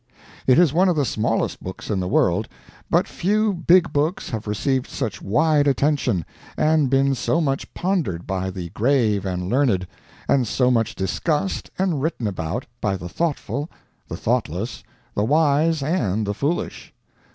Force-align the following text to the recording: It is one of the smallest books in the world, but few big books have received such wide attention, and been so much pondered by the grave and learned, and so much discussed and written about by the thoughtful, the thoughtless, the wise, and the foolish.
It 0.47 0.57
is 0.57 0.73
one 0.73 0.89
of 0.89 0.95
the 0.95 1.05
smallest 1.05 1.61
books 1.61 1.91
in 1.91 1.99
the 1.99 2.07
world, 2.07 2.47
but 2.89 3.07
few 3.07 3.53
big 3.53 3.93
books 3.93 4.31
have 4.31 4.47
received 4.47 4.87
such 4.87 5.21
wide 5.21 5.67
attention, 5.67 6.25
and 6.57 6.89
been 6.89 7.13
so 7.13 7.39
much 7.39 7.71
pondered 7.75 8.25
by 8.25 8.49
the 8.49 8.69
grave 8.69 9.27
and 9.27 9.47
learned, 9.47 9.85
and 10.27 10.47
so 10.47 10.71
much 10.71 10.95
discussed 10.95 11.69
and 11.77 12.01
written 12.01 12.25
about 12.25 12.65
by 12.81 12.97
the 12.97 13.09
thoughtful, 13.09 13.69
the 14.07 14.17
thoughtless, 14.17 14.83
the 15.13 15.23
wise, 15.23 15.83
and 15.83 16.25
the 16.25 16.33
foolish. 16.33 16.95